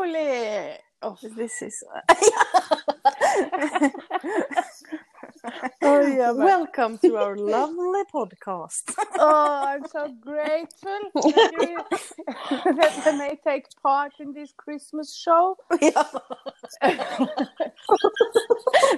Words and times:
lovely. 0.00 0.76
Oh, 1.02 1.16
this 1.36 1.62
is. 1.62 1.82
Oh, 5.82 6.00
yeah, 6.06 6.32
Welcome 6.32 6.98
to 6.98 7.16
our 7.16 7.34
lovely 7.36 8.02
podcast. 8.12 8.92
oh, 9.18 9.62
I'm 9.66 9.86
so 9.88 10.08
grateful 10.20 10.98
that, 11.14 11.52
you, 11.60 11.78
that 12.74 13.06
I 13.06 13.12
may 13.16 13.36
take 13.42 13.64
part 13.82 14.12
in 14.20 14.34
this 14.34 14.52
Christmas 14.56 15.14
show. 15.14 15.56
ja. 15.80 16.04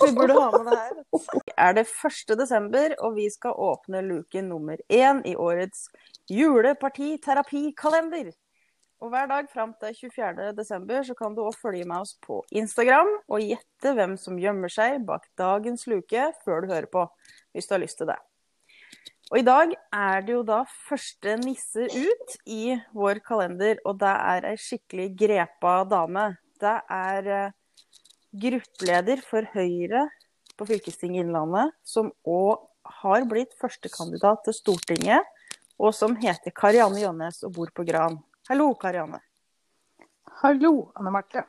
vi 0.05 0.12
burde 0.12 0.32
ha 0.32 0.50
med 0.50 0.66
det 0.66 0.77
her. 0.78 0.92
Er 1.56 1.72
det 1.74 1.86
1. 2.30 2.38
desember, 2.38 2.94
og 2.98 3.16
vi 3.16 3.30
skal 3.30 3.50
åpne 3.50 4.02
luke 4.02 4.42
nummer 4.42 4.77
én 4.88 5.22
i 5.24 5.36
årets 5.36 5.88
julepartiterapikalender. 6.28 8.32
Og 9.02 9.11
hver 9.11 9.27
dag 9.27 9.48
fram 9.51 9.73
til 9.83 9.97
24. 10.15 10.52
desember 10.55 11.02
så 11.02 11.15
kan 11.19 11.34
du 11.34 11.41
òg 11.42 11.56
følge 11.59 11.87
med 11.91 12.05
oss 12.05 12.12
på 12.23 12.37
Instagram 12.55 13.09
og 13.27 13.42
gjette 13.42 13.95
hvem 13.98 14.15
som 14.20 14.38
gjemmer 14.38 14.70
seg 14.70 15.01
bak 15.09 15.27
dagens 15.38 15.88
luke 15.91 16.28
før 16.45 16.62
du 16.62 16.70
hører 16.70 16.87
på, 16.87 17.02
hvis 17.51 17.66
du 17.66 17.75
har 17.75 17.83
lyst 17.83 17.98
til 17.98 18.12
det. 18.12 18.20
Og 19.33 19.41
i 19.41 19.47
dag 19.48 19.75
er 19.97 20.23
det 20.23 20.37
jo 20.37 20.45
da 20.47 20.61
første 20.87 21.34
nisse 21.42 21.88
ut 21.91 22.38
i 22.47 22.77
vår 22.95 23.25
kalender, 23.27 23.83
og 23.83 23.98
det 23.98 24.15
er 24.15 24.51
ei 24.52 24.56
skikkelig 24.61 25.11
grepa 25.19 25.77
dame. 25.89 26.28
Det 26.62 26.78
er 26.95 27.34
eh, 27.42 27.55
gruppeleder 28.39 29.23
for 29.27 29.50
Høyre 29.56 30.06
på 30.55 30.69
fylkestinget 30.69 31.27
Innlandet, 31.27 31.75
som 31.83 32.12
òg 32.22 32.69
har 33.03 33.27
blitt 33.27 33.56
førstekandidat 33.59 34.44
til 34.47 34.62
Stortinget, 34.62 35.27
og 35.81 35.91
som 35.97 36.14
heter 36.20 36.55
Karianne 36.55 37.03
Jønnes 37.03 37.42
og 37.48 37.56
bor 37.56 37.72
på 37.75 37.89
Gran. 37.89 38.22
Hallo, 38.50 38.72
Karianne. 38.74 39.20
Hallo, 40.42 40.90
Anne 40.98 41.10
Marte. 41.14 41.44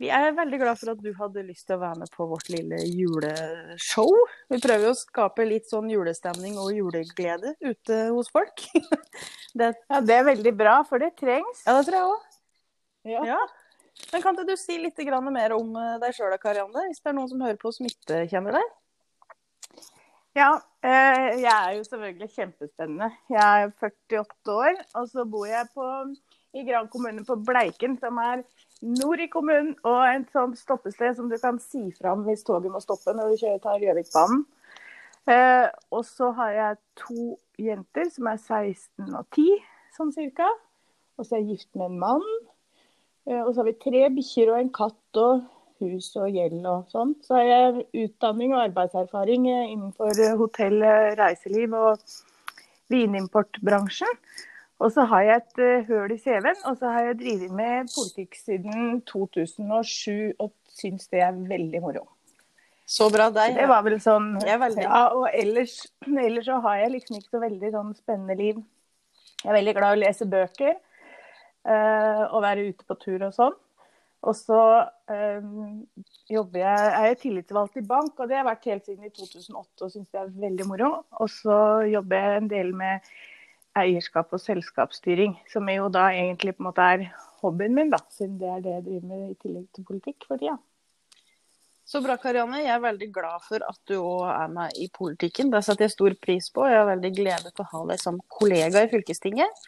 Vi 0.00 0.08
er 0.12 0.30
veldig 0.36 0.58
glad 0.60 0.78
for 0.80 0.92
at 0.92 1.00
du 1.04 1.10
hadde 1.16 1.42
lyst 1.44 1.66
til 1.68 1.76
å 1.76 1.80
være 1.82 1.98
med 2.02 2.10
på 2.12 2.24
vårt 2.28 2.48
lille 2.52 2.78
juleshow. 2.88 4.12
Vi 4.52 4.58
prøver 4.64 4.90
å 4.90 4.96
skape 4.96 5.44
litt 5.48 5.68
sånn 5.68 5.88
julestemning 5.92 6.56
og 6.60 6.72
juleglede 6.76 7.52
ute 7.64 7.98
hos 8.16 8.32
folk. 8.32 8.64
Det, 9.56 9.70
Ja, 9.88 10.02
det 10.04 10.12
er 10.12 10.24
veldig 10.26 10.50
bra, 10.52 10.72
for 10.84 11.00
det 11.00 11.14
trengs. 11.16 11.62
ja, 11.64 11.72
det 11.78 11.86
tror 11.86 11.94
jeg 11.96 12.08
òg. 12.10 12.24
Ja. 13.08 13.22
Ja. 13.24 13.38
Men 14.10 14.20
kan 14.20 14.36
ikke 14.36 14.50
du 14.50 14.58
si 14.60 14.76
litt 14.76 15.00
mer 15.32 15.54
om 15.56 15.70
eh, 15.80 15.94
deg 16.02 16.12
sjøl, 16.12 16.34
Karianne? 16.42 16.82
Hvis 16.90 17.00
det 17.00 17.08
er 17.08 17.16
noen 17.16 17.30
som 17.30 17.40
hører 17.40 17.56
på 17.56 17.72
som 17.72 17.88
ikke 17.88 18.26
kjenner 18.28 18.58
deg? 18.58 18.74
Ja, 20.36 20.50
eh, 20.84 21.40
jeg 21.40 21.52
er 21.52 21.70
jo 21.78 21.84
selvfølgelig 21.84 22.30
kjempespennende. 22.34 23.06
Jeg 23.32 23.62
er 23.62 23.70
48 23.80 24.52
år, 24.52 24.74
og 24.94 25.08
så 25.08 25.24
bor 25.24 25.46
jeg 25.48 25.64
på, 25.74 25.86
i 26.52 26.64
Gran 26.66 26.88
kommune 26.92 27.24
på 27.24 27.38
Bleiken, 27.46 27.96
som 27.98 28.20
er 28.20 28.42
nord 28.82 29.22
i 29.24 29.30
kommunen, 29.32 29.72
og 29.82 30.02
et 30.10 30.28
sånt 30.36 30.58
stoppested 30.60 31.16
som 31.16 31.30
du 31.32 31.38
kan 31.40 31.56
si 31.62 31.86
fram 31.96 32.26
hvis 32.26 32.44
toget 32.44 32.68
må 32.72 32.82
stoppe 32.84 33.16
når 33.16 33.32
du 33.32 33.40
kjører 33.40 33.62
tar 33.64 33.80
Gjøvikbanen. 33.80 34.44
Eh, 35.26 35.66
og 35.90 36.04
så 36.04 36.28
har 36.36 36.52
jeg 36.52 36.78
to 37.00 37.38
jenter 37.58 38.12
som 38.12 38.28
er 38.28 38.36
16 38.36 39.16
og 39.16 39.24
10, 39.32 39.48
sånn 39.96 40.12
cirka. 40.14 40.52
Og 41.16 41.24
så 41.24 41.38
er 41.38 41.46
jeg 41.46 41.56
gift 41.56 41.72
med 41.80 41.94
en 41.94 42.00
mann. 42.04 42.28
Eh, 43.24 43.40
og 43.40 43.54
så 43.54 43.62
har 43.62 43.70
vi 43.72 43.78
tre 43.80 44.04
bikkjer 44.20 44.52
og 44.52 44.60
en 44.60 44.74
katt 44.84 45.22
og 45.24 45.48
hus 45.84 46.08
og 46.18 46.32
gjeld 46.32 46.64
og 46.68 46.90
sånn. 46.92 47.14
Så 47.24 47.38
har 47.38 47.46
jeg 47.46 47.84
utdanning 48.06 48.54
og 48.54 48.62
arbeidserfaring 48.64 49.48
eh, 49.50 49.70
innenfor 49.74 50.12
eh, 50.14 50.34
hotell, 50.38 50.80
eh, 50.82 51.14
reiseliv 51.18 51.76
og 51.76 52.02
vinimportbransjen. 52.92 54.20
Og 54.76 54.92
så 54.92 55.06
har 55.08 55.24
jeg 55.24 55.40
et 55.40 55.86
høl 55.88 56.12
i 56.12 56.18
CV-en, 56.20 56.58
og 56.68 56.76
så 56.76 56.90
har 56.92 57.06
jeg 57.06 57.18
drevet 57.22 57.52
med 57.56 57.88
politikk 57.94 58.36
siden 58.36 59.00
2007 59.08 60.36
og 60.36 60.52
syns 60.76 61.08
det 61.08 61.22
er 61.24 61.38
veldig 61.48 61.80
moro. 61.80 62.04
Så 62.86 63.08
bra 63.10 63.30
deg. 63.32 63.56
Det 63.56 63.66
var 63.70 63.86
vel 63.86 63.96
sånn. 64.04 64.34
Ja, 64.44 64.58
og 65.16 65.30
ellers, 65.32 65.78
ellers 66.04 66.44
så 66.46 66.60
har 66.66 66.82
jeg 66.82 66.92
liksom 66.98 67.16
ikke 67.16 67.38
så 67.38 67.40
veldig 67.42 67.72
sånn 67.72 67.94
spennende 67.96 68.36
liv. 68.36 68.60
Jeg 69.40 69.48
er 69.48 69.56
veldig 69.56 69.74
glad 69.80 69.96
i 69.96 69.96
å 69.96 70.02
lese 70.04 70.28
bøker 70.28 70.76
og 71.66 72.44
være 72.44 72.68
ute 72.68 72.84
på 72.86 72.94
tur 73.00 73.24
og 73.26 73.32
sånn. 73.34 73.56
Og 74.26 74.34
så 74.34 74.60
eh, 75.12 75.44
jobber 76.30 76.60
jeg, 76.62 76.90
er 76.98 77.06
jeg 77.12 77.18
tillitsvalgt 77.22 77.78
i 77.78 77.86
bank, 77.86 78.16
og 78.18 78.26
det 78.26 78.34
har 78.36 78.42
jeg 78.42 78.48
vært 78.50 78.68
helt 78.72 78.88
siden 78.88 79.06
i 79.06 79.14
2008 79.14 79.86
og 79.86 79.92
syns 79.92 80.08
det 80.10 80.20
er 80.22 80.36
veldig 80.46 80.66
moro. 80.66 80.90
Og 81.22 81.30
så 81.30 81.58
jobber 81.86 82.24
jeg 82.24 82.40
en 82.40 82.50
del 82.50 82.72
med 82.76 83.10
eierskap 83.76 84.32
og 84.34 84.42
selskapsstyring, 84.42 85.36
som 85.52 85.68
jo 85.70 85.90
da 85.92 86.08
egentlig 86.14 86.56
på 86.56 86.64
en 86.64 86.70
måte 86.70 86.86
er 86.96 87.04
hobbyen 87.42 87.76
min, 87.76 87.92
da, 87.92 88.00
siden 88.10 88.40
det 88.40 88.48
er 88.50 88.64
det 88.64 88.74
jeg 88.78 88.86
driver 88.88 89.12
med 89.12 89.28
i 89.28 89.38
tillegg 89.44 89.68
til 89.76 89.86
politikk 89.92 90.26
for 90.26 90.40
tida. 90.40 90.56
Så 91.86 92.00
bra, 92.02 92.16
Karianne. 92.18 92.64
Jeg 92.64 92.72
er 92.74 92.82
veldig 92.82 93.06
glad 93.14 93.42
for 93.46 93.62
at 93.62 93.78
du 93.86 93.94
òg 94.00 94.24
er 94.32 94.48
med 94.50 94.78
i 94.82 94.88
politikken. 94.90 95.52
Det 95.52 95.60
setter 95.62 95.86
jeg 95.86 95.94
stor 95.94 96.16
pris 96.18 96.48
på. 96.50 96.64
Jeg 96.66 96.80
er 96.80 96.88
veldig 96.88 97.12
glede 97.14 97.52
til 97.52 97.62
å 97.62 97.68
ha 97.70 97.82
deg 97.92 98.00
som 98.02 98.18
kollega 98.26 98.82
i 98.82 98.88
fylkestinget. 98.90 99.60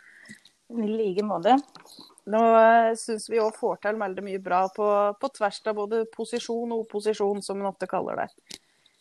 I 0.74 0.88
like 0.90 1.22
måte. 1.22 1.54
Nå 2.28 2.40
syns 3.00 3.28
vi 3.32 3.40
òg 3.40 3.54
får 3.56 3.78
til 3.86 3.98
veldig 4.00 4.24
mye 4.26 4.40
bra 4.44 4.62
på, 4.74 4.86
på 5.20 5.30
tvers 5.38 5.60
av 5.70 5.76
både 5.78 6.02
posisjon 6.12 6.72
og 6.76 6.82
opposisjon, 6.86 7.40
som 7.44 7.60
en 7.62 7.70
ofte 7.70 7.88
kaller 7.88 8.24
det. 8.24 8.28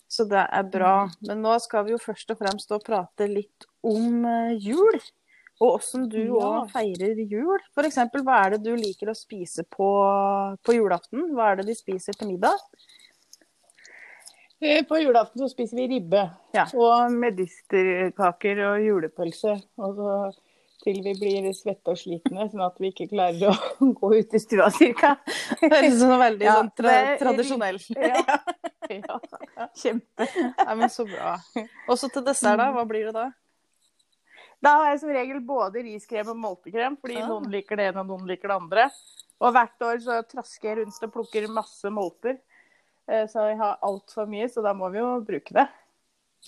Så 0.07 0.23
det 0.29 0.39
er 0.47 0.63
bra. 0.71 0.93
Men 1.27 1.41
nå 1.43 1.57
skal 1.59 1.83
vi 1.87 1.91
jo 1.91 1.99
først 1.99 2.31
og 2.31 2.39
fremst 2.39 2.71
prate 2.87 3.27
litt 3.27 3.67
om 3.83 4.23
eh, 4.25 4.53
jul. 4.63 4.99
Og 5.59 5.79
åssen 5.79 6.05
du 6.07 6.19
Ja. 6.37 6.51
feirer 6.71 7.17
jul. 7.27 7.57
F.eks. 7.73 7.97
hva 8.21 8.37
er 8.45 8.55
det 8.55 8.61
du 8.63 8.75
liker 8.77 9.09
å 9.11 9.17
spise 9.17 9.65
på, 9.65 9.87
på 10.63 10.75
julaften? 10.77 11.31
Hva 11.33 11.51
er 11.51 11.59
det 11.59 11.65
de 11.71 11.75
spiser 11.75 12.13
til 12.13 12.29
middag? 12.29 12.61
Eh, 14.61 14.83
På 14.87 14.97
julaften 15.01 15.41
så 15.43 15.49
spiser 15.51 15.77
vi 15.81 15.87
ribbe. 15.95 16.23
Ja. 16.55 16.67
Og 16.77 17.11
medisterkaker 17.13 18.61
og 18.71 18.85
julepølse. 18.85 19.57
Og 19.81 19.99
så 19.99 20.13
til 20.87 21.01
vi 21.03 21.13
blir 21.19 21.47
svette 21.55 21.91
og 21.91 21.99
slitne, 21.99 22.47
sånn 22.51 22.63
at 22.63 22.77
vi 22.79 22.93
ikke 22.93 23.09
klarer 23.11 23.51
å 23.51 23.89
gå 23.99 24.11
ut 24.15 24.35
i 24.37 24.39
stua 24.41 24.69
cirka. 24.73 25.17
Høres 25.59 25.97
sånn 25.99 26.15
veldig 26.21 26.47
Ja, 26.47 26.53
sånn 26.61 26.71
tra 26.79 26.93
det 26.95 27.17
tradisjonell 27.21 27.81
Ja. 27.97 28.37
ja. 28.95 29.67
Kjempe. 29.75 30.29
Nei, 30.31 30.75
men 30.79 30.87
så 30.93 31.03
bra. 31.09 31.35
Og 31.89 31.99
så 31.99 32.07
til 32.13 32.23
dessert, 32.23 32.55
da? 32.61 32.71
Hva 32.71 32.85
blir 32.87 33.09
det 33.09 33.15
da? 33.17 33.27
Da 34.63 34.71
har 34.79 34.93
jeg 34.93 35.01
som 35.03 35.11
regel 35.13 35.41
både 35.45 35.83
riskrem 35.85 36.31
og 36.33 36.39
moltekrem, 36.41 36.95
fordi 37.01 37.19
ja. 37.19 37.27
noen 37.29 37.51
liker 37.53 37.77
det 37.77 37.91
ene 37.91 38.01
og 38.01 38.13
noen 38.13 38.29
liker 38.29 38.49
det 38.49 38.55
andre. 38.57 38.85
Og 39.43 39.51
hvert 39.53 39.83
år 39.85 39.99
så 40.01 40.21
trasker 40.25 40.71
jeg 40.71 40.79
rundt 40.79 41.03
og 41.05 41.11
plukker 41.13 41.49
masse 41.53 41.91
molter. 41.93 42.39
Eh, 43.11 43.27
Så 43.29 43.43
jeg 43.51 43.59
har 43.59 43.77
altfor 43.85 44.25
mye, 44.31 44.47
så 44.49 44.63
da 44.65 44.73
må 44.73 44.89
vi 44.95 45.03
jo 45.03 45.11
bruke 45.27 45.53
det. 45.59 45.67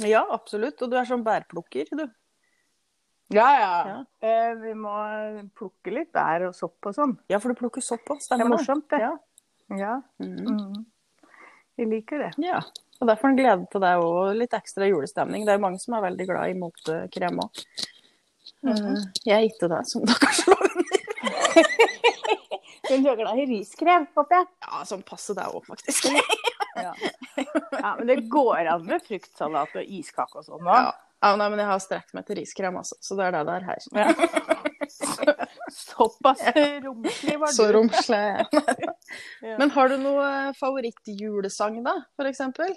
Ja, 0.07 0.23
absolutt. 0.31 0.81
Og 0.81 0.89
du 0.89 0.97
er 0.97 1.05
sånn 1.05 1.25
bærplukker, 1.27 1.91
du. 1.91 2.07
Ja, 3.29 3.47
ja. 3.59 3.73
Ja. 3.87 3.97
Eh, 4.25 4.53
Vi 4.63 4.73
må 4.73 4.93
plukke 5.57 5.91
litt 5.93 6.11
bær 6.15 6.47
og 6.49 6.55
sopp 6.57 6.89
og 6.89 6.95
sånn. 6.97 7.17
Ja, 7.29 7.37
for 7.39 7.53
du 7.53 7.59
plukker 7.59 7.83
sopp 7.85 8.07
òg, 8.09 8.21
Det 8.25 8.39
er 8.41 8.49
morsomt, 8.49 8.87
det. 8.89 8.99
Ja. 9.03 9.11
Ja. 9.77 9.95
Mm. 10.17 10.39
Mm. 10.47 10.85
Liker 11.89 12.17
det. 12.25 12.31
ja. 12.43 12.59
Og 12.99 13.07
derfor 13.07 13.29
en 13.29 13.37
glede 13.37 13.63
til 13.71 13.79
deg 13.79 14.01
og 14.03 14.33
litt 14.35 14.51
ekstra 14.57 14.83
julestemning. 14.89 15.45
Det 15.47 15.53
er 15.53 15.61
mange 15.63 15.79
som 15.79 15.93
er 15.95 16.01
veldig 16.09 16.25
glad 16.27 16.49
i 16.51 16.57
moltekrem 16.59 17.37
òg. 17.39 17.61
Mhm. 18.65 18.97
Jeg 19.23 19.35
er 19.37 19.45
ikke 19.47 19.69
det, 19.71 19.85
som 19.87 20.03
dere 20.03 20.17
under. 20.49 21.69
Men 22.89 23.03
du 23.05 23.09
er 23.11 23.15
glad 23.21 23.37
i 23.39 23.45
riskrem, 23.45 24.07
håper 24.17 24.35
jeg? 24.39 24.47
Ja, 24.65 24.81
sånn 24.89 25.03
passe 25.07 25.35
deg 25.37 25.53
òg, 25.53 25.63
faktisk. 25.69 26.09
Ja. 26.79 26.93
ja, 27.37 27.95
men 27.99 28.07
det 28.07 28.17
går 28.31 28.67
an 28.71 28.85
med 28.87 29.01
fruktsalat 29.05 29.73
og 29.79 29.83
iskake 29.99 30.39
og 30.41 30.45
sånn 30.47 30.67
òg. 30.67 30.89
Ja. 31.19 31.31
ja, 31.31 31.35
nei, 31.39 31.49
men 31.51 31.61
jeg 31.61 31.69
har 31.69 31.81
strekt 31.83 32.15
meg 32.15 32.25
til 32.27 32.39
riskrem, 32.39 32.77
altså. 32.79 32.95
Så 33.03 33.17
det 33.19 33.27
er 33.27 33.37
det 33.37 33.45
det 33.49 33.55
er 33.57 33.67
her. 33.69 33.79
Såpass 35.69 36.41
romslig 36.83 37.35
var 37.39 37.51
du. 37.51 37.53
Så 37.53 37.67
romslig 37.75 38.17
er 38.17 38.39
jeg. 38.39 38.93
Men 39.59 39.69
har 39.75 39.91
du 39.91 39.97
noe 40.01 40.29
favorittjulesang, 40.57 41.81
da, 41.85 41.93
for 42.17 42.29
eksempel? 42.29 42.73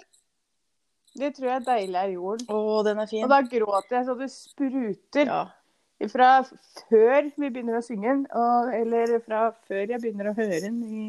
Det 1.17 1.31
tror 1.35 1.49
jeg 1.49 1.55
er 1.55 1.65
deilig 1.67 1.99
er 1.99 2.13
jorden. 2.15 2.47
Å, 2.49 2.61
den 2.85 3.01
er 3.01 3.09
fin. 3.09 3.25
Og 3.25 3.31
da 3.33 3.41
gråter 3.45 3.99
jeg 3.99 4.07
så 4.07 4.15
det 4.19 4.29
spruter. 4.33 5.29
Ja. 5.29 5.43
Fra 6.11 6.29
før 6.89 7.29
vi 7.29 7.47
begynner 7.47 7.79
å 7.79 7.85
synge 7.85 8.09
den, 8.09 8.23
eller 8.75 9.13
fra 9.23 9.45
før 9.69 9.85
jeg 9.85 10.01
begynner 10.01 10.31
å 10.31 10.35
høre 10.35 10.59
den 10.65 10.81
i 10.83 11.03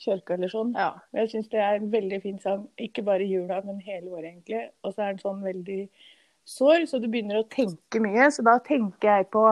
kirka 0.00 0.36
eller 0.36 0.52
sånn. 0.52 0.72
ja. 0.78 0.92
Jeg 1.16 1.32
syns 1.32 1.50
det 1.52 1.60
er 1.64 1.80
en 1.80 1.90
veldig 1.92 2.20
fin 2.22 2.38
sang. 2.40 2.68
Ikke 2.80 3.04
bare 3.04 3.26
i 3.26 3.32
jula, 3.32 3.60
men 3.66 3.80
hele 3.84 4.12
året, 4.12 4.30
egentlig. 4.30 4.62
Og 4.84 4.94
så 4.94 5.04
er 5.04 5.14
den 5.14 5.24
sånn 5.24 5.42
veldig 5.44 5.80
sår, 6.50 6.86
så 6.90 6.98
du 7.02 7.06
begynner 7.12 7.40
å 7.40 7.48
tenke 7.50 8.00
mye. 8.02 8.26
Så 8.34 8.42
da 8.46 8.56
tenker 8.66 9.08
jeg 9.20 9.28
på 9.34 9.44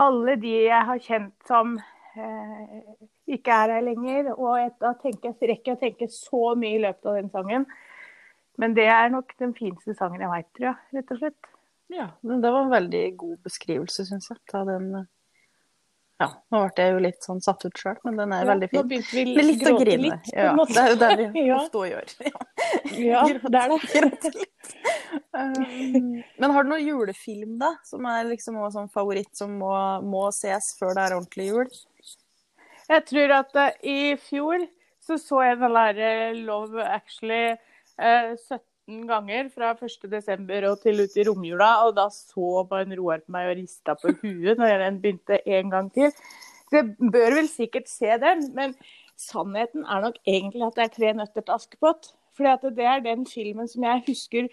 alle 0.00 0.36
de 0.40 0.52
jeg 0.66 0.86
har 0.88 1.00
kjent 1.04 1.34
som 1.48 1.74
eh, 2.16 2.80
ikke 3.36 3.52
er 3.64 3.74
her 3.76 3.86
lenger. 3.86 4.32
Og 4.36 4.54
jeg, 4.60 4.74
da 4.82 4.94
tenker 5.00 5.30
jeg, 5.32 5.50
rekker 5.54 5.72
jeg 5.72 5.78
å 5.78 5.84
tenke 5.84 6.10
så 6.14 6.42
mye 6.60 6.76
i 6.78 6.82
løpet 6.86 7.08
av 7.12 7.18
den 7.20 7.30
sangen. 7.34 7.66
Men 8.60 8.74
det 8.76 8.88
er 8.92 9.08
nok 9.12 9.32
den 9.40 9.54
fineste 9.56 9.94
sangen 9.96 10.20
jeg 10.20 10.28
veit, 10.32 10.48
tror 10.56 10.70
jeg. 10.72 10.82
Rett 10.98 11.14
og 11.14 11.22
slett. 11.22 11.50
ja. 11.94 12.10
Men 12.26 12.42
det 12.44 12.50
var 12.52 12.66
en 12.66 12.74
veldig 12.74 13.04
god 13.22 13.38
beskrivelse, 13.46 14.04
syns 14.08 14.28
jeg, 14.30 14.38
av 14.58 14.68
den 14.68 14.90
Ja, 16.20 16.26
nå 16.52 16.58
ble 16.68 16.84
jeg 16.84 16.92
jo 16.92 16.98
litt 17.00 17.24
sånn 17.24 17.40
satt 17.40 17.64
ut 17.64 17.78
sjøl, 17.80 17.96
men 18.04 18.18
den 18.20 18.34
er 18.36 18.42
Ja, 18.44 18.50
veldig 18.50 18.68
Nå 18.76 18.82
begynte 18.90 19.16
vi 19.16 19.24
litt, 19.30 19.46
litt 19.54 19.64
å 19.70 19.78
grine. 19.80 20.02
litt, 20.10 20.32
Ja, 20.36 20.52
det 20.68 20.82
er 20.82 20.90
jo 20.92 20.98
det 21.00 21.10
vi 21.32 21.44
Ja. 21.48 21.60
ofte 21.62 21.80
òg 21.80 21.88
gjør. 21.94 22.12
Ja, 23.00 23.22
det 23.54 23.62
er 23.64 23.72
det. 23.72 24.49
Um, 25.34 26.20
men 26.40 26.52
har 26.54 26.64
du 26.66 26.70
noen 26.72 26.84
julefilm, 26.84 27.56
da? 27.60 27.74
Som 27.86 28.06
er 28.10 28.28
liksom 28.28 28.58
også 28.60 28.78
sånn 28.78 28.92
favoritt 28.92 29.30
som 29.38 29.52
må, 29.60 29.72
må 30.06 30.26
ses 30.34 30.72
før 30.78 30.96
det 30.96 31.06
er 31.06 31.16
ordentlig 31.16 31.48
jul? 31.50 31.70
Jeg 32.90 33.06
tror 33.06 33.34
at 33.38 33.58
uh, 33.58 33.70
i 33.86 34.14
fjor 34.18 34.66
så 35.06 35.16
så 35.18 35.40
jeg 35.42 35.60
den 35.62 35.74
der 35.74 36.00
eh, 36.06 36.36
Love 36.44 36.82
Actually 36.84 37.54
uh, 37.54 38.34
17 38.36 39.06
ganger 39.08 39.48
fra 39.54 39.72
1. 39.74 40.06
desember 40.12 40.68
og 40.68 40.82
til 40.84 41.02
ut 41.02 41.16
i 41.16 41.24
romjula, 41.26 41.70
og 41.86 41.96
da 41.98 42.08
så 42.14 42.64
bare 42.68 42.98
Roar 42.98 43.24
på 43.24 43.34
meg 43.34 43.50
og 43.50 43.58
rista 43.62 43.96
på 43.98 44.14
huet 44.22 44.60
når 44.60 44.82
den 44.84 45.00
begynte 45.02 45.40
en 45.46 45.70
gang 45.72 45.90
til. 45.94 46.12
Så 46.70 46.82
jeg 46.82 47.10
bør 47.12 47.38
vel 47.38 47.50
sikkert 47.50 47.90
se 47.90 48.10
den, 48.22 48.44
men 48.54 48.74
sannheten 49.18 49.84
er 49.84 50.04
nok 50.04 50.20
egentlig 50.26 50.66
at 50.66 50.78
det 50.78 50.86
er 50.86 50.94
Tre 50.94 51.12
nøtter 51.18 51.46
til 51.46 51.56
Askepott. 51.56 52.12
At 52.48 52.64
det 52.76 52.86
er 52.86 53.04
den 53.04 53.26
filmen 53.28 53.68
som 53.68 53.84
jeg 53.84 54.04
husker 54.08 54.48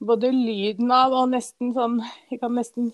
både 0.00 0.32
lyden 0.32 0.90
av 0.94 1.12
og 1.12 1.30
nesten 1.34 1.74
sånn 1.76 2.00
Jeg 2.30 2.40
kan 2.40 2.54
nesten 2.56 2.92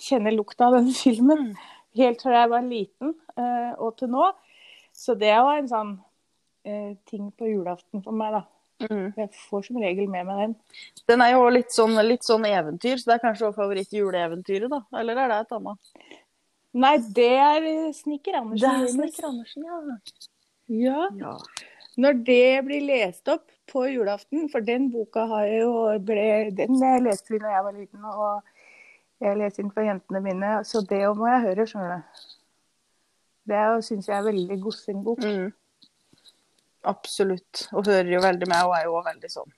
kjenne 0.00 0.34
lukta 0.34 0.68
av 0.68 0.78
den 0.80 0.90
filmen. 0.94 1.54
Helt 1.94 2.22
fra 2.22 2.40
jeg 2.40 2.50
var 2.50 2.66
liten 2.66 3.14
eh, 3.38 3.72
og 3.78 3.94
til 3.98 4.10
nå. 4.10 4.32
Så 4.94 5.14
det 5.18 5.34
var 5.34 5.58
en 5.58 5.70
sånn 5.70 5.94
eh, 6.66 6.96
ting 7.06 7.30
på 7.34 7.50
julaften 7.50 8.02
for 8.02 8.14
meg, 8.16 8.34
da. 8.34 8.44
Jeg 8.84 9.30
får 9.46 9.68
som 9.68 9.78
regel 9.80 10.08
med 10.10 10.26
meg 10.26 10.40
den. 10.42 10.54
Den 11.08 11.22
er 11.22 11.36
jo 11.36 11.46
litt 11.54 11.70
sånn, 11.72 11.94
litt 12.04 12.26
sånn 12.26 12.44
eventyr, 12.48 12.98
så 12.98 13.10
det 13.10 13.16
er 13.16 13.22
kanskje 13.22 13.46
også 13.48 13.60
favoritt 13.62 13.94
juleeventyret, 13.94 14.66
da? 14.72 14.82
Eller 15.00 15.22
er 15.22 15.30
det 15.30 15.38
et 15.44 15.54
annet? 15.56 15.94
Nei, 16.84 16.94
det 17.16 17.30
er 17.38 17.68
Snikker 17.94 18.40
Andersen. 18.40 18.58
Det 18.58 18.72
Andersen. 18.72 18.98
Snikker 18.98 19.28
Andersen, 19.30 19.68
ja. 19.70 19.78
Ja. 20.74 21.06
ja. 21.20 21.36
Når 22.02 22.18
det 22.26 22.48
blir 22.66 22.86
lest 22.90 23.30
opp 23.30 23.46
på 23.70 23.86
julaften, 23.88 24.48
for 24.52 24.64
den 24.64 24.90
boka 24.92 25.24
har 25.30 25.48
jeg 25.48 25.64
jo 25.64 25.74
ble, 26.04 26.26
Den 26.56 26.78
jeg 26.80 27.02
leste 27.04 27.34
vi 27.34 27.40
da 27.42 27.52
jeg 27.54 27.66
var 27.66 27.76
liten, 27.76 28.04
og 28.04 29.24
jeg 29.24 29.40
leste 29.40 29.62
den 29.62 29.72
for 29.74 29.86
jentene 29.86 30.22
mine, 30.24 30.54
så 30.68 30.84
det 30.88 31.02
må 31.16 31.28
jeg 31.30 31.44
høre, 31.48 31.66
skjønner 31.70 31.96
du. 31.96 32.24
Det 33.52 33.64
syns 33.84 34.08
jeg 34.08 34.16
er 34.16 34.28
veldig 34.28 34.60
godsing-bok. 34.62 35.24
Mm. 35.24 35.52
Absolutt. 36.88 37.68
Og 37.72 37.86
hører 37.86 38.12
jo 38.12 38.24
veldig 38.24 38.48
med, 38.48 38.64
og 38.64 38.76
er 38.76 38.88
jo 38.88 38.98
òg 39.00 39.08
veldig 39.12 39.32
sånn 39.32 39.52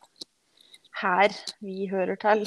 her 1.02 1.34
vi 1.60 1.86
hører 1.90 2.16
til. 2.20 2.46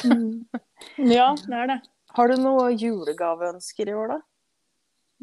Ja, 0.98 1.34
det 1.36 1.58
er 1.62 1.72
det. 1.74 1.80
Har 2.18 2.32
du 2.32 2.40
noe 2.42 2.70
julegaveønsker 2.74 3.92
i 3.92 3.96
år, 3.96 4.16
da? 4.16 4.20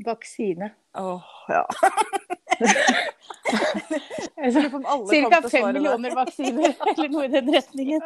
Vaksine. 0.06 0.70
Åh, 1.00 1.30
ja. 1.50 1.64
Å 4.36 5.48
fem 5.50 5.66
millioner 5.76 6.14
vaksiner, 6.16 6.74
eller 6.92 7.10
noe 7.12 7.26
i 7.26 7.32
den 7.32 7.50
retningen. 7.54 8.04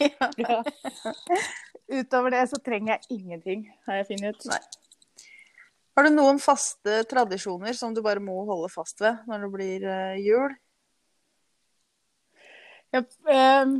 Ja. 0.00 0.62
Utover 1.86 2.34
det 2.34 2.44
så 2.50 2.58
trenger 2.62 2.96
jeg 2.96 3.20
ingenting, 3.20 3.66
har 3.86 4.00
jeg 4.00 4.08
funnet 4.10 4.36
ut. 4.36 4.48
Nei. 4.50 4.62
Har 5.96 6.04
du 6.04 6.12
noen 6.12 6.38
faste 6.42 6.98
tradisjoner 7.08 7.72
som 7.76 7.94
du 7.96 8.02
bare 8.04 8.20
må 8.20 8.36
holde 8.44 8.68
fast 8.68 9.00
ved 9.00 9.22
når 9.30 9.46
det 9.46 9.52
blir 9.54 9.86
eh, 9.88 10.18
jul? 10.20 10.52
Ja, 12.92 13.00
ehm, 13.32 13.78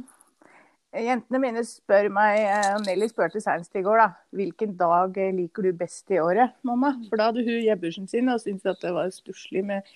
jentene 1.05 1.41
mine 1.43 1.63
spør 1.67 2.09
meg, 2.13 2.41
eh, 2.45 2.71
og 2.77 2.85
Nelly 2.87 3.09
spurte 3.11 3.41
senest 3.43 3.77
i 3.77 3.83
går, 3.85 4.01
da, 4.01 4.09
hvilken 4.37 4.75
dag 4.79 5.17
eh, 5.21 5.33
liker 5.35 5.67
du 5.67 5.73
best 5.77 6.11
i 6.15 6.21
året, 6.23 6.55
mamma? 6.67 6.95
For 7.11 7.21
da 7.21 7.31
hadde 7.31 7.45
hun 7.47 7.65
jebbursen 7.65 8.09
sin 8.11 8.31
og 8.33 8.43
syntes 8.43 8.69
at 8.73 8.83
det 8.85 8.93
var 8.97 9.13
stusslig 9.15 9.65
med 9.67 9.87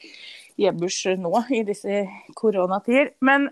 jebburs 0.61 1.03
nå 1.19 1.33
i 1.57 1.63
disse 1.67 2.05
koronatider. 2.39 3.13
Men 3.25 3.49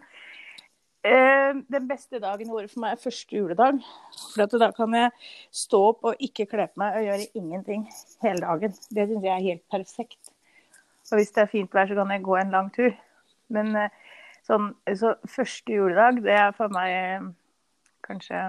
eh, 1.06 1.58
den 1.72 1.88
beste 1.90 2.20
dagen 2.22 2.48
i 2.48 2.54
året 2.54 2.72
for 2.72 2.84
meg 2.84 2.96
er 2.96 3.04
første 3.04 3.38
juledag. 3.38 3.80
For 4.34 4.58
da 4.60 4.70
kan 4.76 4.96
jeg 4.98 5.14
stå 5.64 5.82
opp 5.92 6.10
og 6.10 6.24
ikke 6.28 6.48
kle 6.50 6.68
på 6.70 6.82
meg 6.84 6.98
og 7.00 7.08
gjøre 7.08 7.30
ingenting 7.40 7.86
hele 8.24 8.44
dagen. 8.44 8.76
Det 8.90 9.08
syns 9.08 9.30
jeg 9.30 9.34
er 9.36 9.48
helt 9.50 9.64
perfekt. 9.72 10.34
Og 11.08 11.16
hvis 11.16 11.32
det 11.32 11.44
er 11.44 11.52
fint 11.52 11.74
vær, 11.74 11.88
så 11.88 11.96
kan 11.96 12.10
jeg 12.12 12.24
gå 12.26 12.36
en 12.36 12.52
lang 12.52 12.72
tur. 12.74 12.92
Men 13.52 13.74
eh, 13.80 13.92
sånn, 14.46 14.72
så 14.96 15.14
første 15.28 15.76
juledag, 15.76 16.22
det 16.24 16.34
er 16.36 16.56
for 16.56 16.72
meg 16.72 16.92
eh, 16.92 17.28
kanskje 18.06 18.42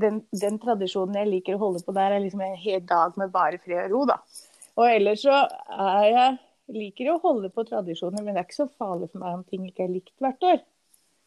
den, 0.00 0.20
den 0.30 0.58
tradisjonen 0.62 1.18
jeg 1.18 1.30
liker 1.30 1.56
å 1.56 1.64
holde 1.64 1.82
på 1.86 1.94
der, 1.96 2.14
er 2.14 2.22
liksom 2.22 2.44
en 2.46 2.58
hel 2.60 2.82
dag 2.86 3.16
med 3.20 3.32
bare 3.34 3.58
fred 3.62 3.88
og 3.88 3.94
ro, 3.94 4.04
da. 4.12 4.20
Og 4.78 4.86
ellers 4.86 5.24
så 5.26 5.42
er 5.74 6.06
jeg 6.08 6.38
liker 6.70 7.12
å 7.12 7.20
holde 7.22 7.50
på 7.52 7.66
tradisjoner, 7.66 8.22
men 8.22 8.34
det 8.34 8.42
er 8.42 8.48
ikke 8.48 8.62
så 8.62 8.70
farlig 8.78 9.10
for 9.10 9.22
meg 9.22 9.38
om 9.38 9.46
ting 9.46 9.66
ikke 9.66 9.86
er 9.86 9.94
likt 9.94 10.14
hvert 10.22 10.46
år. 10.46 10.60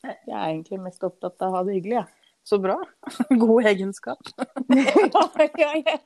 Jeg 0.03 0.35
er 0.35 0.49
egentlig 0.49 0.81
mest 0.83 1.03
opptatt 1.05 1.43
av 1.43 1.51
å 1.51 1.57
ha 1.57 1.65
det 1.67 1.77
hyggelig, 1.77 2.01
jeg. 2.01 2.19
Så 2.43 2.57
bra. 2.59 2.75
God 3.43 3.69
egenskap. 3.71 4.19
Ja. 4.73 5.21
ja, 5.59 5.69
jeg, 5.77 5.99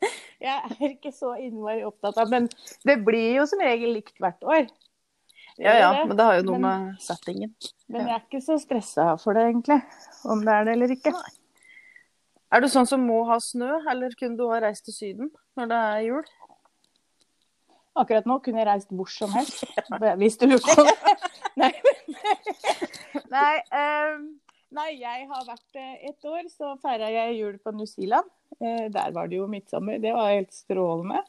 jeg 0.43 0.73
er 0.75 0.89
ikke 0.91 1.11
så 1.15 1.31
innmari 1.39 1.85
opptatt 1.87 2.17
av 2.19 2.29
Men 2.29 2.49
det 2.85 2.97
blir 3.05 3.37
jo 3.37 3.45
som 3.49 3.61
regel 3.63 3.93
likt 3.95 4.17
hvert 4.21 4.43
år. 4.45 4.67
Ja, 5.57 5.73
ja, 5.79 6.05
men 6.05 6.17
det 6.17 6.25
har 6.25 6.35
jo 6.37 6.43
noe 6.51 6.59
Men- 6.59 6.85
med 6.87 7.01
settingen. 7.01 7.53
Men 7.89 8.07
jeg 8.07 8.15
er 8.15 8.23
ikke 8.25 8.43
så 8.45 8.57
stressa 8.61 9.07
for 9.21 9.33
det, 9.33 9.47
egentlig. 9.49 9.81
Om 10.25 10.43
det 10.45 10.53
er 10.53 10.63
det 10.67 10.73
eller 10.75 10.93
ikke. 10.93 11.13
Er 12.51 12.61
du 12.61 12.67
sånn 12.71 12.87
som 12.87 13.01
må 13.03 13.25
ha 13.27 13.39
snø, 13.43 13.81
eller 13.89 14.13
kunne 14.19 14.37
du 14.37 14.45
ha 14.51 14.59
reist 14.63 14.85
til 14.85 14.93
Syden 14.93 15.31
når 15.57 15.67
det 15.71 15.79
er 15.87 16.03
jul? 16.05 16.23
Akkurat 17.97 18.27
nå 18.29 18.37
kunne 18.45 18.61
jeg 18.61 18.67
reist 18.69 18.91
hvor 18.93 19.09
som 19.09 19.31
helst, 19.33 19.63
hvis 20.21 20.37
du 20.37 20.45
lurte 20.45 20.75
på 20.77 20.85
det. 20.85 20.97
Nei, 21.57 21.71
nei, 23.33 23.53
um, 23.73 24.25
nei, 24.77 24.91
jeg 24.99 25.23
har 25.25 25.45
vært 25.47 25.79
eh, 25.81 25.95
et 26.11 26.27
år, 26.29 26.43
så 26.53 26.75
feira 26.83 27.09
jeg 27.09 27.39
jul 27.39 27.55
på 27.57 27.73
New 27.73 27.87
Zealand. 27.89 28.29
Eh, 28.61 28.83
der 28.93 29.15
var 29.15 29.25
det 29.31 29.39
jo 29.39 29.47
midtsommer. 29.49 29.97
Det 29.97 30.13
var 30.13 30.35
helt 30.35 30.53
strålende. 30.53 31.23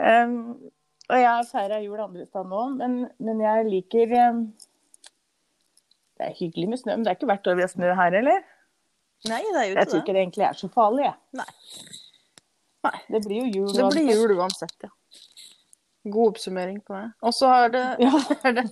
Ehm, 0.00 0.56
og 1.10 1.20
jeg 1.20 1.28
har 1.30 1.46
feira 1.50 1.78
jul 1.84 2.00
andre 2.02 2.26
steder 2.26 2.48
nå, 2.50 2.62
men, 2.80 2.96
men 3.22 3.40
jeg 3.44 3.66
liker 3.70 4.14
ehm, 4.20 4.40
Det 6.16 6.26
er 6.30 6.36
hyggelig 6.40 6.68
med 6.72 6.80
snø, 6.80 6.96
men 6.96 7.04
det 7.06 7.12
er 7.12 7.18
ikke 7.18 7.28
hvert 7.30 7.46
år 7.52 7.58
vi 7.58 7.64
har 7.66 7.72
snø 7.72 7.92
her, 7.98 8.18
eller? 8.22 8.44
Nei, 9.30 9.40
det 9.52 9.60
er 9.60 9.66
jo 9.70 9.74
Jeg 9.74 9.76
ikke 9.76 9.90
tror 9.90 9.98
det. 9.98 10.02
ikke 10.04 10.16
det 10.16 10.22
egentlig 10.24 10.46
er 10.48 10.58
så 10.60 10.68
farlig, 10.72 11.04
jeg. 11.06 11.16
Nei. 11.40 11.48
Nei, 12.86 12.98
det 13.14 13.20
blir 13.26 13.42
jo 13.42 13.46
jul. 13.50 13.66
uansett. 13.66 13.82
Det 13.82 13.90
blir 13.96 14.14
jul 14.14 14.36
uansett, 14.38 14.76
ja. 14.86 14.92
God 16.06 16.28
oppsummering 16.36 16.76
på 16.86 16.94
det. 16.94 17.06
Og 17.26 17.32
så 17.34 17.48
er 17.50 17.72
det, 17.74 17.84
Ja. 18.06 18.12
er 18.46 18.52
det 18.60 18.64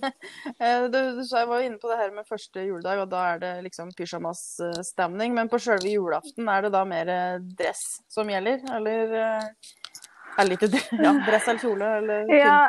eh, 0.55 0.85
du, 0.93 0.99
du 1.17 1.23
sa 1.27 1.41
jeg 1.41 1.49
var 1.49 1.65
inne 1.65 1.79
på 1.81 1.89
det 1.91 1.97
her 1.99 2.13
med 2.15 2.27
første 2.29 2.63
juledag, 2.63 3.01
og 3.03 3.09
da 3.11 3.23
er 3.33 3.41
det 3.41 3.53
liksom 3.65 3.91
pyjamasstemning. 3.97 5.33
Men 5.35 5.51
på 5.51 5.59
sjølve 5.59 5.91
julaften, 5.91 6.47
er 6.47 6.63
det 6.67 6.71
da 6.77 6.85
mer 6.87 7.11
eh, 7.11 7.41
dress 7.59 7.83
som 8.13 8.31
gjelder? 8.31 8.63
Eller 8.77 9.17
eh, 9.19 9.73
er 10.37 10.49
det 10.49 10.55
litt 10.55 10.77
ja, 11.05 11.11
dress 11.25 11.47
eller 11.47 11.63
kjole? 11.63 11.89
Eller 11.99 12.31
Ja, 12.33 12.59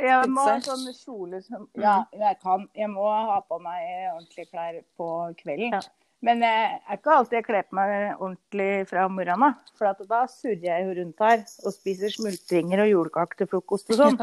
jeg 0.00 0.30
må 0.32 0.44
ha 0.48 0.58
sånn 0.64 0.86
kjole 0.96 1.42
som 1.44 1.66
Ja, 1.78 2.02
jeg 2.16 2.38
kan. 2.42 2.68
Jeg 2.78 2.90
må 2.92 3.08
ha 3.08 3.40
på 3.46 3.58
meg 3.62 3.82
ordentlige 4.12 4.48
klær 4.50 4.78
på 4.98 5.10
kvelden. 5.42 5.78
Ja. 5.78 5.82
Men 6.22 6.42
jeg 6.44 6.66
er 6.78 6.98
ikke 7.00 7.14
alltid 7.16 7.40
jeg 7.40 7.46
kler 7.48 7.64
på 7.66 7.76
meg 7.80 7.92
ordentlig 8.12 8.70
fra 8.90 9.08
morgenen 9.10 9.48
av. 9.48 9.70
For 9.78 10.04
da 10.06 10.20
surrer 10.30 10.68
jeg 10.68 10.84
jo 10.86 10.96
rundt 11.00 11.22
her 11.24 11.40
og 11.42 11.74
spiser 11.74 12.14
smultringer 12.14 12.84
og 12.84 12.90
julekake 12.92 13.40
til 13.40 13.50
frokost 13.50 13.90
og 13.90 13.98
sånn. 13.98 14.20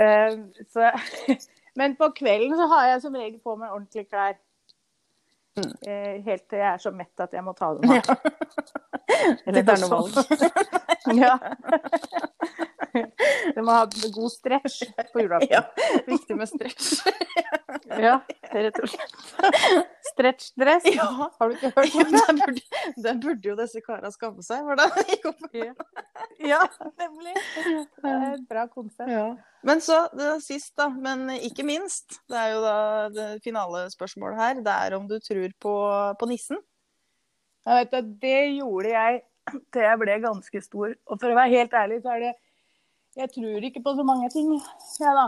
uh, 0.00 0.38
så, 0.72 0.92
men 1.80 1.98
på 2.00 2.08
kvelden 2.16 2.56
så 2.56 2.68
har 2.72 2.94
jeg 2.94 3.02
som 3.04 3.18
regel 3.20 3.36
på 3.44 3.58
meg 3.60 3.74
ordentlige 3.74 4.08
klær. 4.08 4.38
Mm. 5.58 5.72
Eh, 5.86 6.22
helt 6.24 6.44
til 6.48 6.60
jeg 6.60 6.68
er 6.74 6.78
så 6.82 6.92
mett 6.94 7.22
at 7.24 7.32
jeg 7.34 7.42
må 7.44 7.54
ta 7.58 7.72
dem 7.74 7.90
av. 7.96 8.10
Eller 9.46 9.64
det 9.66 9.74
er 9.74 9.82
noe 9.84 9.90
valg. 9.96 10.12
Ja. 11.16 11.38
Du 13.54 13.62
må 13.64 13.72
ha 13.72 13.86
god 13.88 14.32
stretch 14.34 14.82
på 15.14 15.22
julaften. 15.22 15.48
Ja, 15.50 15.62
viktig 16.06 16.36
med 16.36 16.50
stretch. 16.50 17.00
Ja, 17.98 18.20
rett 18.52 18.80
og 18.82 18.90
slett. 18.92 19.14
Stretchdress. 20.20 20.88
Ja. 20.92 21.30
Har 21.38 21.48
du 21.48 21.56
ikke 21.56 21.72
hørt 21.76 21.94
om 21.96 22.12
det? 22.12 22.24
Den 22.28 22.40
burde, 22.40 22.80
den 23.08 23.20
burde 23.22 23.48
jo 23.48 23.54
disse 23.58 23.80
karene 23.84 24.10
skamme 24.12 24.44
seg. 24.44 24.66
For 24.68 24.76
det 24.76 25.06
gikk 25.14 25.28
opp. 25.30 25.46
Ja, 26.44 26.60
nemlig. 27.00 27.34
Det 27.64 28.10
er 28.10 28.26
et 28.34 28.44
bra 28.50 28.66
konsept. 28.68 29.08
Ja. 29.08 29.30
Men 29.66 29.80
så 29.84 30.02
det 30.16 30.34
sist, 30.44 30.74
da, 30.80 30.88
men 30.92 31.28
ikke 31.36 31.64
minst, 31.68 32.20
det 32.30 32.36
er 32.36 32.52
jo 32.54 32.60
da 32.64 32.76
det 33.12 33.28
finalespørsmålet 33.44 34.40
her, 34.40 34.62
det 34.64 34.76
er 34.86 34.96
om 34.96 35.08
du 35.08 35.18
tror 35.24 35.56
på, 35.60 35.74
på 36.20 36.28
nissen. 36.30 36.60
Jeg 37.66 37.82
vet 37.82 37.98
at 37.98 38.14
det 38.22 38.38
gjorde 38.56 38.94
jeg 38.94 39.20
til 39.74 39.84
jeg 39.84 40.00
ble 40.00 40.16
ganske 40.22 40.62
stor. 40.64 40.94
Og 41.10 41.20
for 41.20 41.32
å 41.32 41.36
være 41.36 41.56
helt 41.58 41.76
ærlig, 41.76 42.00
så 42.04 42.16
er 42.16 42.26
det 42.28 42.32
Jeg 43.18 43.32
tror 43.34 43.64
ikke 43.66 43.82
på 43.82 43.92
så 43.98 44.04
mange 44.06 44.28
ting, 44.30 44.52
jeg, 44.54 45.14
da. 45.16 45.24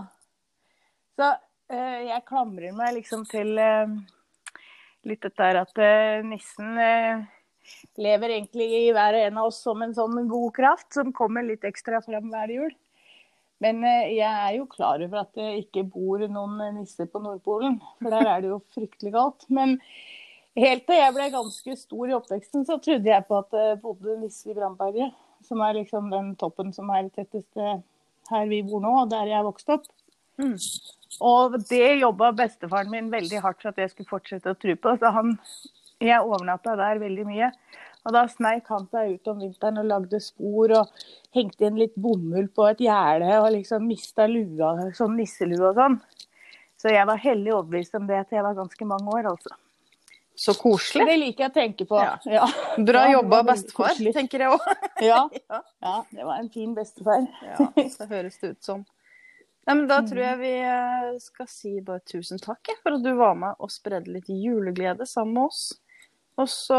Så 1.18 1.30
eh, 1.74 2.04
jeg 2.06 2.22
klamrer 2.28 2.76
meg 2.76 2.92
liksom 2.94 3.24
til 3.26 3.58
eh, 3.58 3.96
litt 5.08 5.22
dette 5.24 5.46
her 5.46 5.58
at 5.62 5.80
eh, 5.82 6.22
nissen 6.26 6.78
eh, 6.80 7.24
lever 8.00 8.36
egentlig 8.36 8.68
i 8.78 8.84
hver 8.94 9.18
en 9.24 9.40
av 9.40 9.50
oss 9.50 9.60
som 9.64 9.82
en 9.82 9.94
sånn 9.96 10.24
god 10.30 10.50
kraft 10.56 10.90
som 10.96 11.12
kommer 11.16 11.46
litt 11.46 11.66
ekstra 11.68 12.02
fram 12.04 12.30
hver 12.32 12.52
jul. 12.54 12.72
Men 13.62 13.82
eh, 13.86 14.14
jeg 14.16 14.30
er 14.30 14.56
jo 14.58 14.68
klar 14.70 15.02
over 15.04 15.22
at 15.22 15.32
det 15.38 15.50
ikke 15.64 15.86
bor 15.90 16.22
noen 16.26 16.78
nisser 16.78 17.10
på 17.10 17.22
Nordpolen, 17.22 17.78
for 18.00 18.14
der 18.14 18.28
er 18.28 18.42
det 18.44 18.52
jo 18.52 18.60
fryktelig 18.74 19.14
kaldt. 19.14 19.46
Men 19.50 19.78
helt 20.58 20.86
til 20.88 21.00
jeg 21.00 21.16
ble 21.16 21.30
ganske 21.34 21.78
stor 21.84 22.10
i 22.10 22.18
oppveksten, 22.18 22.66
så 22.68 22.78
trodde 22.82 23.12
jeg 23.14 23.28
på 23.28 23.40
at 23.40 23.50
det 23.54 23.68
bodde 23.84 24.18
nisser 24.22 24.54
i 24.54 24.58
Brandberget. 24.58 25.18
Som 25.42 25.62
er 25.66 25.80
liksom 25.80 26.12
den 26.12 26.36
toppen 26.38 26.70
som 26.74 26.90
er 26.94 27.08
tettest 27.10 27.58
her 28.30 28.44
vi 28.46 28.60
bor 28.62 28.78
nå, 28.84 28.92
og 29.00 29.10
der 29.10 29.26
jeg 29.26 29.42
vokste 29.42 29.74
opp. 29.74 29.88
Mm. 30.42 30.56
Og 31.22 31.56
det 31.68 32.00
jobba 32.00 32.32
bestefaren 32.34 32.90
min 32.90 33.10
veldig 33.12 33.40
hardt 33.44 33.62
for 33.62 33.70
at 33.70 33.80
jeg 33.82 33.92
skulle 33.92 34.10
fortsette 34.10 34.52
å 34.52 34.58
tro 34.58 34.74
på. 34.74 34.94
Så 34.98 35.12
han, 35.14 35.36
jeg 36.02 36.20
overnatta 36.24 36.74
der 36.80 37.02
veldig 37.02 37.26
mye. 37.28 37.52
Og 38.02 38.14
da 38.16 38.24
sneik 38.26 38.66
han 38.72 38.88
seg 38.90 39.14
ut 39.14 39.28
om 39.30 39.42
vinteren 39.44 39.78
og 39.78 39.86
lagde 39.86 40.18
spor 40.22 40.72
og 40.80 41.02
hengte 41.36 41.68
inn 41.68 41.78
litt 41.78 41.94
bomull 41.94 42.48
på 42.50 42.66
et 42.72 42.82
gjerde 42.82 43.36
og 43.38 43.52
liksom 43.54 43.84
mista 43.86 44.26
lua, 44.26 44.74
sånn 44.96 45.14
nisselue 45.20 45.68
og 45.68 45.78
sånn. 45.78 46.00
Så 46.82 46.90
jeg 46.90 47.06
var 47.06 47.20
hellig 47.22 47.52
overbevist 47.54 47.94
om 47.94 48.08
det 48.08 48.24
til 48.26 48.40
jeg 48.40 48.46
var 48.48 48.56
ganske 48.58 48.88
mange 48.90 49.14
år, 49.14 49.28
altså. 49.30 49.54
Så 50.34 50.54
koselig. 50.58 51.04
Det 51.06 51.16
liker 51.20 51.44
jeg 51.44 51.50
å 51.52 51.54
tenke 51.54 51.86
på. 51.86 51.98
Ja. 52.00 52.16
Ja. 52.26 52.48
Bra 52.82 53.04
Ja, 53.06 53.12
jobba, 53.18 53.42
bestefar, 53.52 54.00
tenker 54.16 54.46
jeg 54.46 54.56
òg. 54.56 54.66
Ja. 55.02 55.20
Ja. 55.52 55.94
det 56.10 56.26
var 56.26 56.40
en 56.40 56.50
fin 56.50 56.72
bestefar. 56.74 57.28
Ja, 57.44 57.68
det 57.76 58.08
høres 58.10 58.40
det 58.40 58.56
ut 58.56 58.66
som. 58.66 58.82
Nei, 59.66 59.74
men 59.78 59.84
Da 59.86 60.00
tror 60.02 60.18
jeg 60.18 60.38
vi 60.40 60.52
eh, 60.58 61.12
skal 61.22 61.46
si 61.50 61.76
bare 61.86 62.02
tusen 62.08 62.40
takk 62.42 62.72
for 62.82 62.96
at 62.96 63.04
du 63.04 63.12
var 63.14 63.36
med 63.38 63.54
og 63.62 63.70
spredde 63.70 64.10
litt 64.10 64.26
juleglede 64.32 65.06
sammen 65.06 65.36
med 65.36 65.44
oss. 65.52 65.62
Og 66.40 66.48
så, 66.48 66.78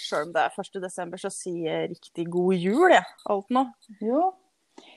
sjøl 0.00 0.28
om 0.28 0.32
det 0.32 0.44
er 0.46 0.54
1. 0.62 0.78
desember, 0.80 1.18
så 1.20 1.28
sier 1.34 1.66
jeg 1.66 1.90
riktig 1.96 2.28
god 2.32 2.54
jul, 2.54 2.86
jeg. 2.94 3.04
Alt 3.34 3.50
nå. 3.52 3.64
Jo. 4.00 4.22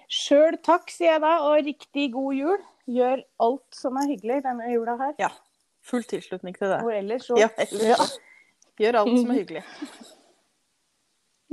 Sjøl 0.09 0.55
takk, 0.63 0.91
sier 0.93 1.15
jeg 1.15 1.23
da, 1.25 1.33
og 1.49 1.57
riktig 1.65 2.05
god 2.13 2.37
jul. 2.37 2.61
Gjør 2.89 3.23
alt 3.45 3.75
som 3.77 3.97
er 4.01 4.07
hyggelig 4.13 4.39
denne 4.45 4.69
jula 4.71 4.95
her. 5.01 5.15
Ja. 5.21 5.31
Full 5.89 6.05
tilslutning 6.09 6.55
til 6.57 6.69
det. 6.71 6.79
Og 6.85 6.93
ellers 6.93 7.27
så 7.27 7.37
Ja, 7.41 7.49
så. 7.57 8.07
Gjør 8.79 9.01
alt 9.01 9.17
som 9.19 9.33
er 9.33 9.39
hyggelig. 9.41 9.65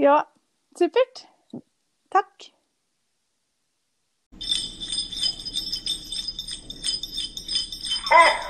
ja. 0.04 0.20
Supert. 0.76 1.24
Takk. 2.12 2.50
Pet. 8.16 8.45